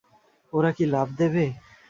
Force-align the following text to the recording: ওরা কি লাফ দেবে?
ওরা 0.53 0.71
কি 0.77 0.85
লাফ 0.93 1.07
দেবে? 1.19 1.45